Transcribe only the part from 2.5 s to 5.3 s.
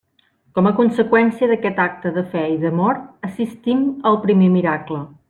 i d'amor assistim al primer miracle.